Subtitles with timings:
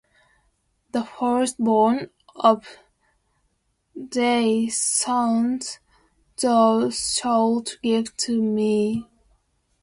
[0.93, 2.65] The firstborn of
[3.95, 5.77] thy sons
[6.41, 9.07] thou shalt give to me.